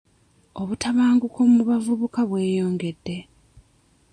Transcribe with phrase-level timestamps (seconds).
[0.61, 3.17] Obutabanguko mu bavubuka bweyongedde.